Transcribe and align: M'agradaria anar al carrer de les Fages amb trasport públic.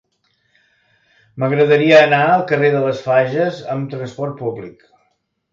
M'agradaria 1.43 1.99
anar 2.05 2.23
al 2.31 2.45
carrer 2.53 2.71
de 2.77 2.81
les 2.87 3.05
Fages 3.11 3.63
amb 3.75 3.93
trasport 3.95 4.39
públic. 4.45 4.87